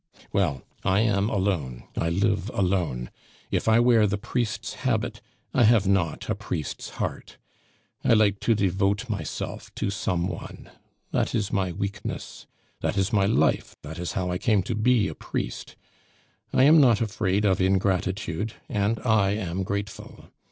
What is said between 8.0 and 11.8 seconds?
I like to devote myself to some one; that is my